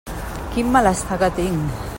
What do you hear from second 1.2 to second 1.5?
que